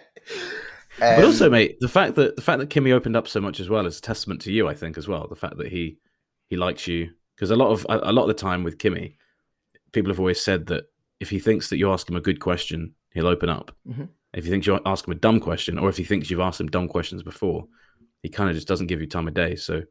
[0.99, 3.59] But Um, also, mate, the fact that the fact that Kimi opened up so much
[3.61, 5.27] as well is a testament to you, I think, as well.
[5.29, 5.97] The fact that he
[6.49, 9.17] he likes you because a lot of a, lot of the time with Kimi,
[9.93, 10.85] people have always said that
[11.21, 13.77] if he thinks that you ask him a good question, he'll open up.
[13.89, 14.09] Mhm.
[14.35, 16.61] If he thinks you ask him a dumb question, or if he thinks you've asked
[16.61, 17.69] him dumb questions before,
[18.23, 19.55] he kind of just doesn't give you time of day.
[19.55, 19.83] So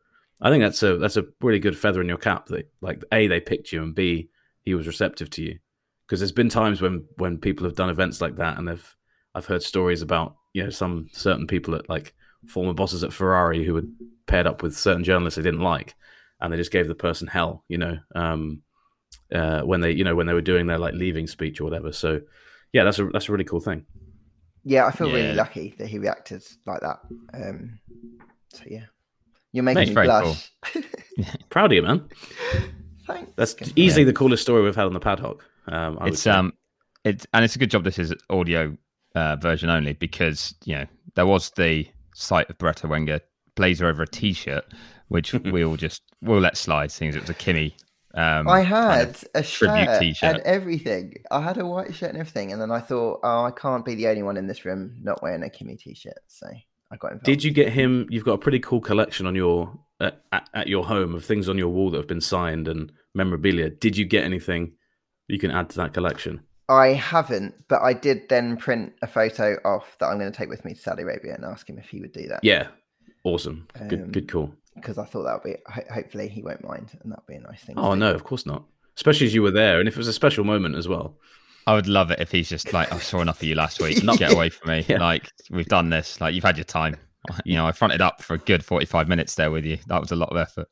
[0.41, 2.47] I think that's a that's a really good feather in your cap.
[2.47, 4.29] That like a they picked you, and b
[4.61, 5.59] he was receptive to you.
[6.05, 8.95] Because there's been times when when people have done events like that, and they've
[9.33, 12.13] I've heard stories about you know some certain people at like
[12.47, 13.87] former bosses at Ferrari who had
[14.27, 15.95] paired up with certain journalists they didn't like,
[16.45, 18.61] and they just gave the person hell, you know, um,
[19.33, 21.91] uh, when they you know when they were doing their like leaving speech or whatever.
[21.91, 22.21] So
[22.71, 23.85] yeah, that's a that's a really cool thing.
[24.63, 26.99] Yeah, I feel really lucky that he reacted like that.
[27.33, 27.79] Um,
[28.53, 28.85] so yeah,
[29.51, 30.51] you're making Mate, me very blush.
[31.49, 32.09] Proud of you, man.
[33.05, 33.31] Thanks.
[33.35, 33.73] That's Good.
[33.75, 35.43] easily the coolest story we've had on the paddock.
[35.67, 36.31] Um, I it's say.
[36.31, 36.53] um,
[37.03, 38.75] it's and it's a good job this is audio
[39.13, 43.21] uh, version only because you know there was the sight of Barretto Wenger
[43.55, 44.65] blazer over a t-shirt,
[45.07, 47.75] which we all just we'll let slide, seeing as it was a Kimi.
[48.13, 50.35] Um, I kind had of- a tribute shirt t-shirt.
[50.35, 51.15] and everything.
[51.31, 53.95] I had a white shirt and everything, and then I thought, oh, I can't be
[53.95, 56.17] the only one in this room not wearing a Kimi t-shirt.
[56.27, 56.47] So
[56.91, 57.25] I got involved.
[57.25, 58.07] Did you get him?
[58.09, 61.49] You've got a pretty cool collection on your uh, at, at your home of things
[61.49, 63.69] on your wall that have been signed and memorabilia.
[63.69, 64.73] Did you get anything
[65.27, 66.41] you can add to that collection?
[66.69, 70.49] I haven't, but I did then print a photo off that I'm going to take
[70.49, 72.39] with me to Saudi Arabia and ask him if he would do that.
[72.43, 72.67] Yeah,
[73.23, 73.67] awesome.
[73.87, 74.53] Good, Um, good call.
[74.75, 75.57] Because I thought that would be.
[75.67, 77.77] ho- Hopefully, he won't mind, and that would be a nice thing.
[77.77, 78.63] Oh no, of course not.
[78.95, 81.17] Especially as you were there, and if it was a special moment as well.
[81.67, 84.03] I would love it if he's just like, I saw enough of you last week.
[84.03, 84.15] No.
[84.15, 84.85] Get away from me.
[84.87, 84.99] Yeah.
[84.99, 86.21] Like we've done this.
[86.21, 86.95] Like you've had your time.
[87.43, 89.79] You know, I fronted up for a good forty-five minutes there with you.
[89.87, 90.67] That was a lot of effort.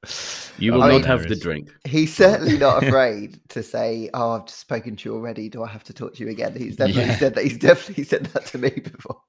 [0.60, 1.72] You will was not mean- have the drink.
[1.84, 5.50] He's certainly not afraid to say, "Oh, I've just spoken to you already.
[5.50, 7.18] Do I have to talk to you again?" He's definitely Yeah.
[7.18, 7.44] said that.
[7.44, 9.20] He's definitely said that to me before.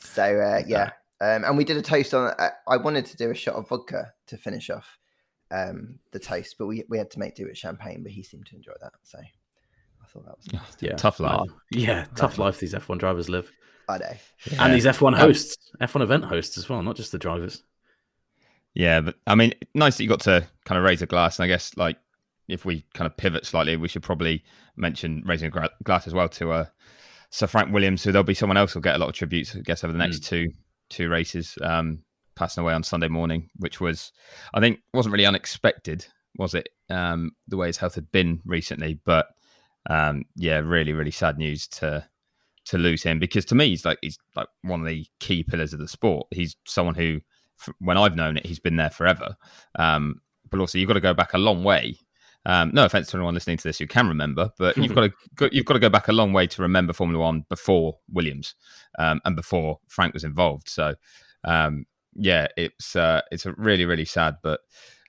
[0.00, 0.90] So uh, yeah,
[1.22, 2.32] um, and we did a toast on.
[2.38, 4.98] Uh, I wanted to do a shot of vodka to finish off
[5.50, 8.02] um, the toast, but we we had to make do with champagne.
[8.02, 10.76] But he seemed to enjoy that, so I thought that was nice.
[10.80, 11.48] Yeah, Tough life.
[11.70, 13.50] Yeah, tough life these F1 drivers live,
[13.88, 14.12] I know.
[14.58, 17.62] and these F1 Um, hosts, F1 event hosts as well, not just the drivers.
[18.74, 21.38] Yeah, but I mean, nice that you got to kind of raise a glass.
[21.38, 21.98] And I guess, like,
[22.48, 24.42] if we kind of pivot slightly, we should probably
[24.76, 26.64] mention raising a gra- glass as well to uh,
[27.30, 29.60] Sir Frank Williams, who there'll be someone else who'll get a lot of tributes, I
[29.60, 30.48] guess, over the next two
[30.92, 32.02] two races, um,
[32.34, 34.12] passing away on Sunday morning, which was,
[34.54, 36.68] I think, wasn't really unexpected, was it?
[36.90, 39.26] Um, the way his health had been recently, but
[39.90, 42.06] um, yeah, really, really sad news to
[42.64, 45.72] to lose him because to me, he's like he's like one of the key pillars
[45.72, 46.28] of the sport.
[46.30, 47.20] He's someone who
[47.78, 49.36] when I've known it, he's been there forever.
[49.78, 51.96] Um, but also, you've got to go back a long way.
[52.44, 55.12] Um, no offense to anyone listening to this who can remember, but you've got to
[55.36, 58.54] go, you've got to go back a long way to remember Formula One before Williams
[58.98, 60.68] um, and before Frank was involved.
[60.68, 60.96] So,
[61.44, 64.60] um, yeah, it's uh, it's a really really sad, but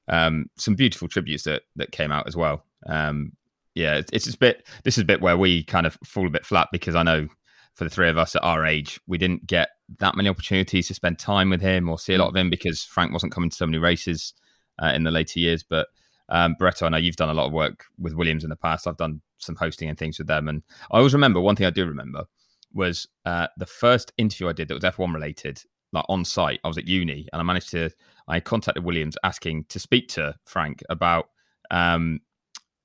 [0.08, 2.66] um, some beautiful tributes that that came out as well.
[2.88, 3.34] Um,
[3.74, 4.68] yeah, it's, it's a bit.
[4.84, 7.28] This is a bit where we kind of fall a bit flat because I know
[7.74, 9.70] for the three of us at our age, we didn't get
[10.00, 12.84] that many opportunities to spend time with him or see a lot of him because
[12.84, 14.34] Frank wasn't coming to so many races
[14.82, 15.64] uh, in the later years.
[15.64, 15.88] But
[16.30, 18.88] Um, I know you've done a lot of work with Williams in the past.
[18.88, 21.72] I've done some hosting and things with them, and I always remember one thing I
[21.72, 22.26] do remember
[22.74, 26.60] was uh, the first interview I did that was F1 related, like on site.
[26.64, 27.90] I was at uni, and I managed to
[28.28, 31.26] I contacted Williams asking to speak to Frank about
[31.72, 32.22] um,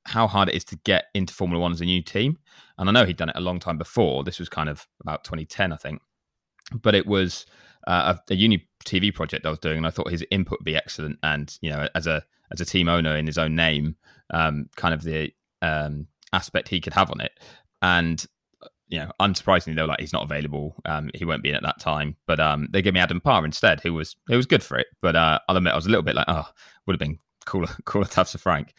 [0.05, 2.39] how hard it is to get into Formula One as a new team.
[2.77, 4.25] And I know he'd done it a long time before.
[4.25, 6.01] This was kind of about 2010, I think.
[6.73, 7.47] But it was
[7.87, 10.65] uh, a, a, uni TV project I was doing, and I thought his input would
[10.65, 11.19] be excellent.
[11.23, 13.97] And you know, as a as a team owner in his own name,
[14.31, 17.33] um, kind of the um, aspect he could have on it.
[17.83, 18.25] And
[18.89, 20.75] you know, unsurprisingly, were like, he's not available.
[20.87, 22.17] Um, he won't be in at that time.
[22.27, 24.87] But um, they gave me Adam Parr instead, who was who was good for it.
[25.01, 26.47] But uh, I'll admit, I was a little bit like, oh,
[26.87, 28.75] would have been cooler, cooler to have Sir Frank.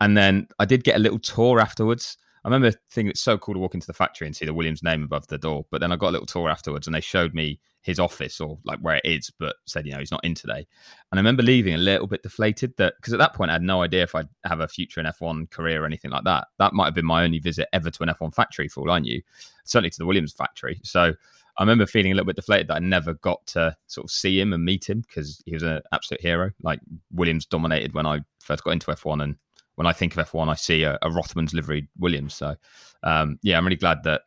[0.00, 2.18] And then I did get a little tour afterwards.
[2.44, 4.82] I remember thinking it's so cool to walk into the factory and see the Williams
[4.82, 5.64] name above the door.
[5.70, 8.58] But then I got a little tour afterwards and they showed me his office or
[8.64, 10.66] like where it is, but said, you know, he's not in today.
[11.12, 13.62] And I remember leaving a little bit deflated that because at that point I had
[13.62, 16.48] no idea if I'd have a future in F1 career or anything like that.
[16.58, 19.00] That might have been my only visit ever to an F1 factory for all I
[19.00, 19.20] knew,
[19.64, 20.80] certainly to the Williams factory.
[20.82, 21.12] So
[21.56, 24.40] I remember feeling a little bit deflated that I never got to sort of see
[24.40, 26.52] him and meet him because he was an absolute hero.
[26.62, 26.80] Like
[27.12, 29.36] Williams dominated when I first got into F1 and
[29.74, 32.34] when I think of F1, I see a, a Rothmans livery Williams.
[32.34, 32.56] So,
[33.02, 34.22] um, yeah, I'm really glad that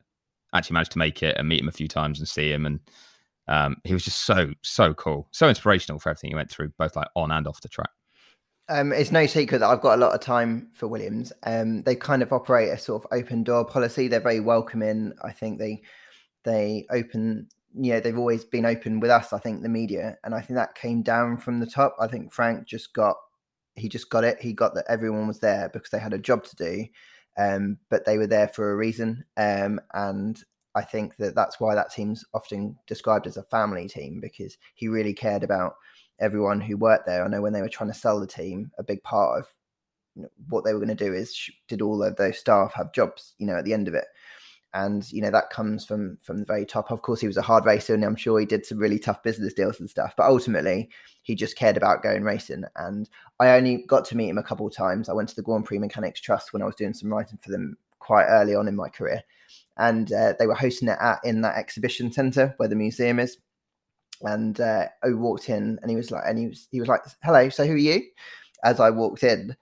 [0.54, 2.66] I actually managed to make it and meet him a few times and see him.
[2.66, 2.80] And
[3.48, 6.96] um, he was just so, so cool, so inspirational for everything he went through, both
[6.96, 7.90] like on and off the track.
[8.70, 11.32] Um, it's no secret that I've got a lot of time for Williams.
[11.44, 14.08] Um, they kind of operate a sort of open door policy.
[14.08, 15.14] They're very welcoming.
[15.24, 15.82] I think they
[16.44, 17.48] they open.
[17.80, 19.32] You know, they've always been open with us.
[19.32, 21.96] I think the media, and I think that came down from the top.
[22.00, 23.16] I think Frank just got
[23.76, 24.42] he just got it.
[24.42, 26.86] He got that everyone was there because they had a job to do,
[27.38, 29.24] um, but they were there for a reason.
[29.38, 30.44] Um, and
[30.78, 34.88] I think that that's why that team's often described as a family team because he
[34.88, 35.76] really cared about
[36.20, 37.26] everyone who worked there.
[37.26, 39.48] I know when they were trying to sell the team, a big part of
[40.50, 43.34] what they were going to do is did all of those staff have jobs?
[43.40, 44.06] You know, at the end of it
[44.74, 47.42] and you know that comes from from the very top of course he was a
[47.42, 50.28] hard racer and i'm sure he did some really tough business deals and stuff but
[50.28, 50.90] ultimately
[51.22, 53.10] he just cared about going racing and
[53.40, 55.66] i only got to meet him a couple of times i went to the grand
[55.66, 58.76] prix mechanics trust when i was doing some writing for them quite early on in
[58.76, 59.24] my career
[59.78, 63.38] and uh, they were hosting it at in that exhibition center where the museum is
[64.24, 67.02] and uh, i walked in and he was like and he was he was like
[67.24, 68.02] hello so who are you
[68.64, 69.56] as i walked in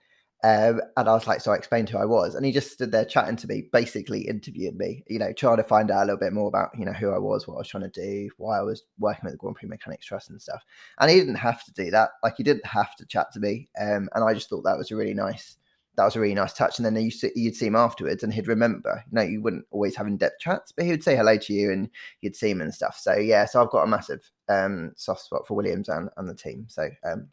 [0.44, 2.92] um, and I was like, so I explained who I was, and he just stood
[2.92, 6.20] there chatting to me, basically interviewing me, you know, trying to find out a little
[6.20, 8.58] bit more about, you know, who I was, what I was trying to do, why
[8.58, 10.62] I was working with the Grand Prix Mechanics Trust and stuff.
[11.00, 13.68] And he didn't have to do that; like he didn't have to chat to me.
[13.80, 15.56] Um, and I just thought that was a really nice,
[15.96, 16.78] that was a really nice touch.
[16.78, 19.02] And then you you'd see him afterwards, and he'd remember.
[19.10, 21.52] You know, you wouldn't always have in depth chats, but he would say hello to
[21.52, 21.88] you, and
[22.20, 22.98] you'd see him and stuff.
[22.98, 26.34] So yeah, so I've got a massive um, soft spot for Williams and and the
[26.34, 26.66] team.
[26.68, 27.28] So um,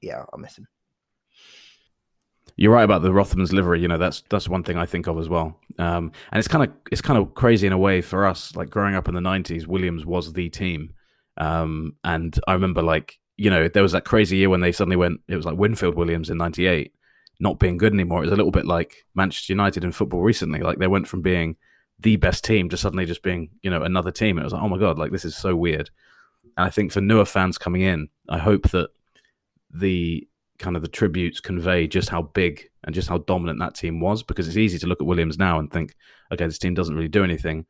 [0.00, 0.68] yeah, I'll miss him.
[2.56, 3.80] You're right about the Rothmans livery.
[3.80, 5.58] You know, that's that's one thing I think of as well.
[5.78, 8.54] Um, and it's kind of it's kind of crazy in a way for us.
[8.54, 10.94] Like growing up in the '90s, Williams was the team.
[11.38, 14.96] Um, and I remember like you know there was that crazy year when they suddenly
[14.96, 15.20] went.
[15.26, 16.92] It was like Winfield Williams in '98
[17.40, 18.18] not being good anymore.
[18.18, 20.60] It was a little bit like Manchester United in football recently.
[20.60, 21.56] Like they went from being
[21.98, 24.38] the best team to suddenly just being you know another team.
[24.38, 25.90] It was like oh my god, like this is so weird.
[26.56, 28.90] And I think for newer fans coming in, I hope that
[29.70, 30.26] the
[30.58, 34.22] kind of the tributes convey just how big and just how dominant that team was
[34.22, 35.94] because it's easy to look at Williams now and think,
[36.32, 37.66] okay, this team doesn't really do anything.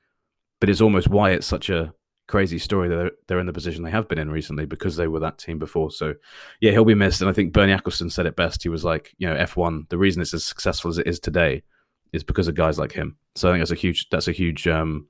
[0.60, 1.94] But it's almost why it's such a
[2.26, 5.20] crazy story that they're in the position they have been in recently because they were
[5.20, 5.90] that team before.
[5.90, 6.14] So,
[6.60, 7.20] yeah, he'll be missed.
[7.20, 8.62] And I think Bernie Ecclestone said it best.
[8.62, 11.62] He was like, you know, F1, the reason it's as successful as it is today
[12.12, 13.16] is because of guys like him.
[13.34, 15.08] So I think that's a huge, that's a huge, um,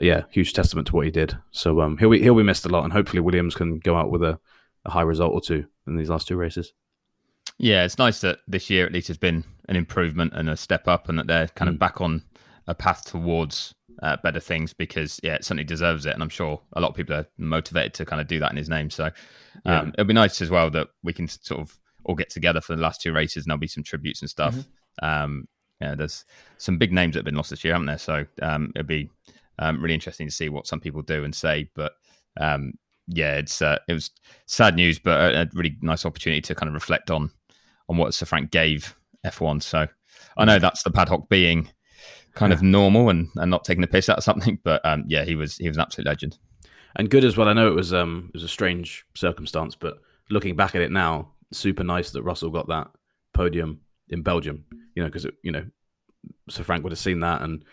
[0.00, 1.36] yeah, huge testament to what he did.
[1.50, 4.10] So um, he'll be he'll be missed a lot, and hopefully Williams can go out
[4.10, 4.38] with a,
[4.84, 6.72] a high result or two in these last two races.
[7.58, 10.86] Yeah, it's nice that this year at least has been an improvement and a step
[10.86, 11.80] up, and that they're kind of mm.
[11.80, 12.22] back on
[12.66, 16.60] a path towards uh, better things because yeah, it certainly deserves it, and I'm sure
[16.74, 18.90] a lot of people are motivated to kind of do that in his name.
[18.90, 19.12] So um,
[19.64, 19.88] yeah.
[19.94, 22.82] it'll be nice as well that we can sort of all get together for the
[22.82, 24.54] last two races, and there'll be some tributes and stuff.
[24.54, 25.06] Mm-hmm.
[25.06, 25.48] Um,
[25.80, 26.24] yeah, there's
[26.58, 27.98] some big names that have been lost this year, haven't there?
[27.98, 29.10] So um, it'll be
[29.58, 31.70] um, really interesting to see what some people do and say.
[31.74, 31.92] But
[32.40, 32.74] um,
[33.08, 34.10] yeah, it's uh, it was
[34.46, 37.30] sad news, but a, a, really nice opportunity to kind of reflect on
[37.88, 39.62] on what Sir Frank gave F1.
[39.62, 39.86] So
[40.36, 41.70] I know that's the paddock being
[42.36, 42.56] kind yeah.
[42.56, 45.34] of normal and, and not taking the piss out of something, but um, yeah, he
[45.34, 46.38] was he was an absolute legend
[46.96, 47.48] and good as well.
[47.48, 49.98] I know it was um it was a strange circumstance, but
[50.30, 52.88] looking back at it now, super nice that Russell got that
[53.32, 54.64] podium in Belgium.
[54.94, 55.66] You know, because you know
[56.48, 57.64] Sir Frank would have seen that, and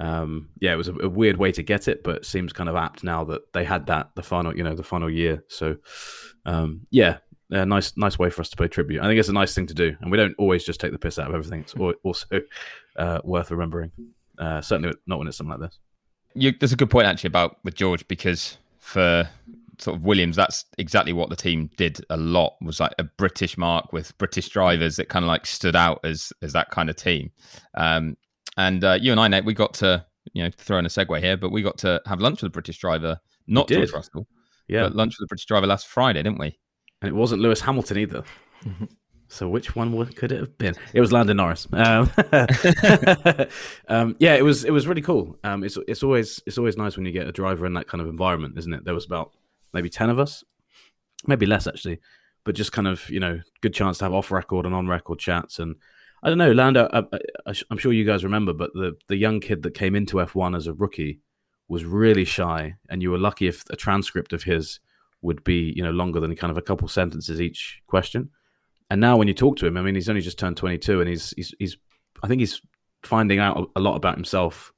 [0.00, 2.68] um, yeah, it was a, a, weird way to get it, but it seems kind
[2.68, 5.44] of apt now that they had that the final, you know, the final year.
[5.48, 5.76] So
[6.46, 7.18] um, yeah,
[7.50, 9.02] a nice nice way for us to pay tribute.
[9.02, 10.98] I think it's a nice thing to do, and we don't always just take the
[10.98, 11.60] piss out of everything.
[11.60, 12.26] It's also
[12.96, 13.92] uh, worth remembering.
[14.38, 15.78] Uh, certainly not when it's something like this.
[16.34, 19.28] You, there's a good point actually about with George because for
[19.78, 23.58] sort of Williams, that's exactly what the team did a lot was like a British
[23.58, 26.96] mark with British drivers that kind of like stood out as as that kind of
[26.96, 27.30] team.
[27.74, 28.16] Um,
[28.56, 31.20] and uh, you and I, Nate, we got to you know throw in a segue
[31.20, 33.68] here, but we got to have lunch with a British driver, not.
[33.68, 34.26] George Russell,
[34.68, 36.58] Yeah, but lunch with a British driver last Friday, didn't we?
[37.02, 38.24] And it wasn't Lewis Hamilton either.
[39.32, 40.74] So which one could it have been?
[40.92, 41.68] It was Lando Norris.
[41.72, 42.10] Um,
[43.88, 44.64] um, yeah, it was.
[44.64, 45.38] It was really cool.
[45.44, 48.02] Um, it's it's always it's always nice when you get a driver in that kind
[48.02, 48.84] of environment, isn't it?
[48.84, 49.30] There was about
[49.72, 50.42] maybe ten of us,
[51.28, 52.00] maybe less actually,
[52.42, 55.20] but just kind of you know good chance to have off record and on record
[55.20, 55.60] chats.
[55.60, 55.76] And
[56.24, 56.88] I don't know, Lando.
[56.92, 60.56] I, I'm sure you guys remember, but the the young kid that came into F1
[60.56, 61.20] as a rookie
[61.68, 64.80] was really shy, and you were lucky if a transcript of his
[65.22, 68.30] would be you know longer than kind of a couple sentences each question.
[68.90, 71.08] And now when you talk to him, I mean, he's only just turned 22, and
[71.08, 71.76] he's he's he's
[72.22, 72.60] I think he's
[73.02, 74.72] finding out a lot about himself,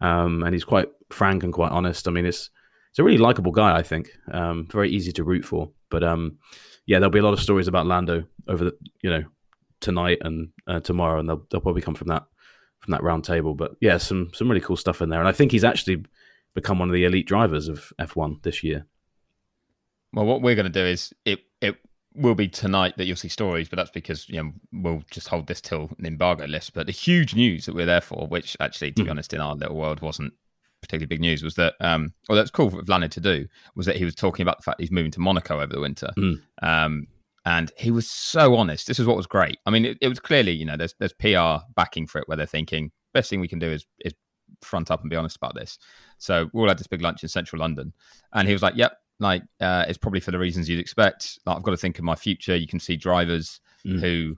[0.00, 2.06] um, and he's quite frank and quite honest.
[2.06, 2.50] I mean, it's
[2.90, 3.76] it's a really likable guy.
[3.76, 5.70] I think um, very easy to root for.
[5.90, 6.38] But um,
[6.86, 9.24] yeah, there'll be a lot of stories about Lando over the you know
[9.80, 12.24] tonight and uh, tomorrow, and they'll they'll probably come from that
[12.80, 13.54] from that round table.
[13.54, 16.04] But yeah, some some really cool stuff in there, and I think he's actually
[16.54, 18.86] become one of the elite drivers of F1 this year.
[20.16, 21.76] Well, what we're going to do is it it
[22.14, 25.46] will be tonight that you'll see stories, but that's because you know we'll just hold
[25.46, 26.72] this till an embargo list.
[26.72, 29.54] But the huge news that we're there for, which actually, to be honest, in our
[29.54, 30.32] little world wasn't
[30.80, 33.96] particularly big news, was that um, well, that's cool for Vlad to do was that
[33.96, 36.08] he was talking about the fact he's moving to Monaco over the winter.
[36.16, 36.40] Mm.
[36.62, 37.06] Um,
[37.44, 38.86] and he was so honest.
[38.86, 39.58] This is what was great.
[39.66, 42.38] I mean, it, it was clearly, you know, there's there's PR backing for it where
[42.38, 44.14] they're thinking best thing we can do is is
[44.62, 45.78] front up and be honest about this.
[46.16, 47.92] So we all had this big lunch in central London,
[48.32, 51.38] and he was like, "Yep, like uh, it's probably for the reasons you'd expect.
[51.46, 52.54] Like, I've got to think of my future.
[52.56, 54.00] You can see drivers Mm.
[54.00, 54.36] who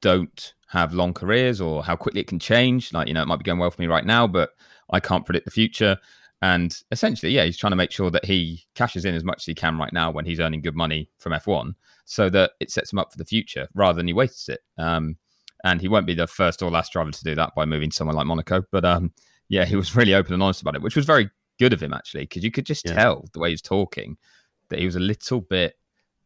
[0.00, 2.92] don't have long careers or how quickly it can change.
[2.92, 4.50] Like you know, it might be going well for me right now, but
[4.90, 5.96] I can't predict the future.
[6.42, 9.44] And essentially, yeah, he's trying to make sure that he cashes in as much as
[9.46, 11.74] he can right now when he's earning good money from F1,
[12.04, 14.60] so that it sets him up for the future rather than he wastes it.
[14.78, 15.16] Um,
[15.64, 18.14] and he won't be the first or last driver to do that by moving somewhere
[18.14, 18.62] like Monaco.
[18.70, 19.12] But um,
[19.48, 21.92] yeah, he was really open and honest about it, which was very good of him
[21.92, 22.94] actually, because you could just Yeah.
[22.94, 24.16] tell the way he was talking
[24.68, 25.76] that he was a little bit.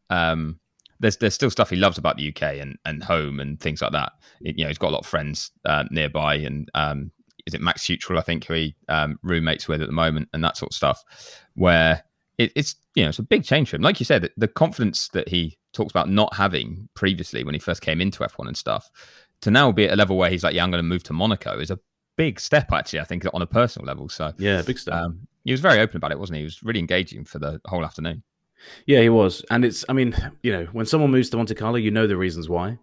[0.09, 0.59] Um,
[0.99, 3.91] there's there's still stuff he loves about the UK and, and home and things like
[3.93, 4.11] that.
[4.41, 7.11] You know, he's got a lot of friends uh, nearby, and um,
[7.47, 10.43] is it Max Fewtrell, I think, who he um, roommates with at the moment, and
[10.43, 11.03] that sort of stuff.
[11.55, 12.03] Where
[12.37, 13.81] it, it's you know it's a big change for him.
[13.81, 17.59] Like you said, the, the confidence that he talks about not having previously when he
[17.59, 18.91] first came into F1 and stuff,
[19.41, 21.13] to now be at a level where he's like, yeah, I'm going to move to
[21.13, 21.79] Monaco is a
[22.17, 22.99] big step actually.
[22.99, 24.09] I think on a personal level.
[24.09, 24.93] So Yeah, big step.
[24.95, 26.41] um, he was very open about it, wasn't he?
[26.41, 28.23] He was really engaging for the whole afternoon.
[28.85, 29.83] Yeah, he was, and it's.
[29.89, 32.77] I mean, you know, when someone moves to Monte Carlo, you know the reasons why,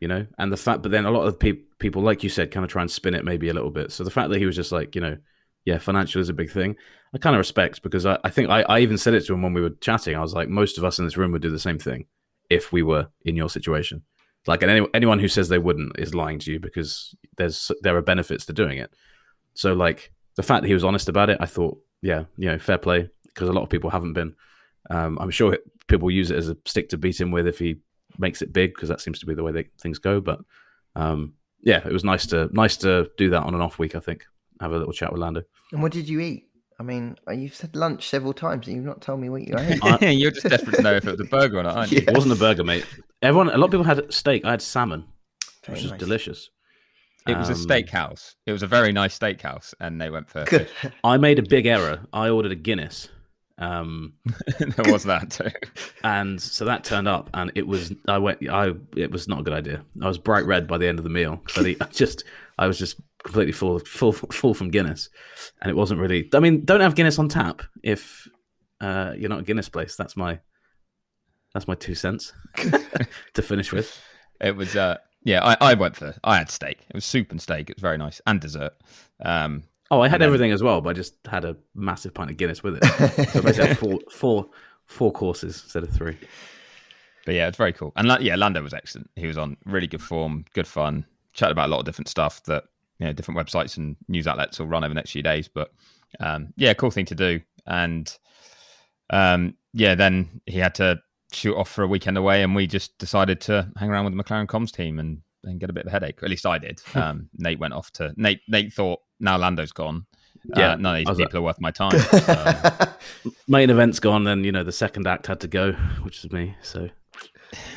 [0.00, 0.82] you know, and the fact.
[0.82, 3.14] But then a lot of pe- people, like you said, kind of try and spin
[3.14, 3.92] it maybe a little bit.
[3.92, 5.18] So the fact that he was just like, you know,
[5.66, 6.76] yeah, financial is a big thing.
[7.14, 9.42] I kind of respect because I, I think I, I even said it to him
[9.42, 10.16] when we were chatting.
[10.16, 12.06] I was like, most of us in this room would do the same thing
[12.48, 14.02] if we were in your situation.
[14.46, 17.96] Like, and any, anyone who says they wouldn't is lying to you because there's there
[17.96, 18.92] are benefits to doing it.
[19.54, 22.58] So like the fact that he was honest about it, I thought, yeah, you know,
[22.58, 24.34] fair play because a lot of people haven't been.
[24.90, 27.76] Um, I'm sure people use it as a stick to beat him with if he
[28.18, 30.20] makes it big because that seems to be the way they, things go.
[30.20, 30.40] But
[30.96, 33.94] um, yeah, it was nice to nice to do that on an off week.
[33.94, 34.24] I think
[34.60, 35.42] have a little chat with Lando.
[35.72, 36.44] And what did you eat?
[36.82, 39.54] I mean, uh, you've said lunch several times and you've not told me what you
[39.56, 39.78] ate.
[39.82, 41.98] I- You're just desperate to know if it was a burger or not, aren't you?
[42.02, 42.10] Yeah.
[42.10, 42.84] It wasn't a burger, mate.
[43.22, 44.44] Everyone, a lot of people had steak.
[44.44, 45.04] I had salmon,
[45.64, 46.00] Very which was nice.
[46.00, 46.50] delicious.
[47.28, 48.34] It was a Um, steakhouse.
[48.46, 50.44] It was a very nice steakhouse, and they went for.
[50.44, 50.68] Good.
[51.04, 52.00] I made a big error.
[52.12, 53.08] I ordered a Guinness.
[53.58, 54.14] Um,
[54.58, 55.50] there was that too.
[56.02, 59.42] and so that turned up and it was i went i it was not a
[59.42, 61.84] good idea i was bright red by the end of the meal because I, I
[61.92, 62.24] just
[62.58, 65.08] i was just completely full full full from guinness
[65.60, 68.28] and it wasn't really i mean don't have guinness on tap if
[68.80, 70.38] uh you're not a guinness place that's my
[71.54, 72.32] that's my two cents
[73.34, 74.00] to finish with
[74.40, 74.74] It was.
[74.74, 76.14] uh Yeah, I, I went for.
[76.24, 76.78] I had steak.
[76.88, 77.70] It was soup and steak.
[77.70, 78.72] It was very nice, and dessert.
[79.24, 82.30] Um, oh i had then- everything as well but i just had a massive pint
[82.30, 82.84] of guinness with it
[83.30, 84.46] so basically had four four
[84.86, 86.16] four courses instead of three
[87.24, 87.92] but yeah, it's very cool.
[87.94, 89.08] And yeah, Lando was excellent.
[89.14, 91.06] He was on really good form, good fun.
[91.34, 92.64] Chatted about a lot of different stuff that
[93.02, 95.48] you know different websites and news outlets will run over the next few days.
[95.48, 95.72] But
[96.20, 97.40] um, yeah, cool thing to do.
[97.66, 98.16] And
[99.10, 102.96] um, yeah, then he had to shoot off for a weekend away, and we just
[102.98, 105.88] decided to hang around with the McLaren comms team and, and get a bit of
[105.88, 106.20] a headache.
[106.22, 106.80] At least I did.
[106.94, 108.40] Um, Nate went off to Nate.
[108.46, 110.06] Nate thought now Lando's gone.
[110.56, 111.98] Yeah, uh, none of these people like- are worth my time.
[111.98, 112.92] So,
[113.48, 115.72] main event's gone then you know the second act had to go
[116.02, 116.88] which is me so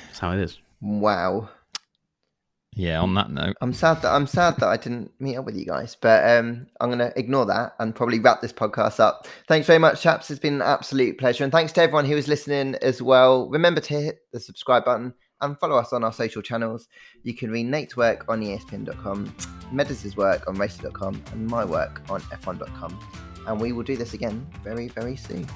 [0.06, 0.60] That's how it is.
[0.82, 1.50] Wow.
[2.76, 3.02] Yeah.
[3.02, 5.66] On that note, I'm sad that I'm sad that I didn't meet up with you
[5.66, 9.28] guys, but um, I'm going to ignore that and probably wrap this podcast up.
[9.48, 10.30] Thanks very much, chaps.
[10.30, 13.50] It's been an absolute pleasure, and thanks to everyone who was listening as well.
[13.50, 16.88] Remember to hit the subscribe button and follow us on our social channels.
[17.24, 19.34] You can read Nate's work on ESPN.com,
[19.72, 23.00] Medland's work on Racer.com, and my work on F1.com.
[23.48, 25.48] And we will do this again very, very soon.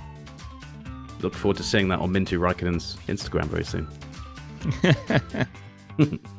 [1.22, 3.88] Look forward to seeing that on Minttu Raikkonen's Instagram very soon.